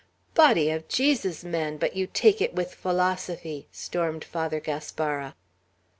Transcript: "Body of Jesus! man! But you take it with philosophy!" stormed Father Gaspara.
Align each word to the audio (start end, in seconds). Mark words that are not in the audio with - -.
"Body 0.33 0.71
of 0.71 0.87
Jesus! 0.87 1.43
man! 1.43 1.77
But 1.77 1.95
you 1.95 2.07
take 2.07 2.41
it 2.41 2.55
with 2.55 2.73
philosophy!" 2.73 3.67
stormed 3.71 4.23
Father 4.23 4.59
Gaspara. 4.59 5.35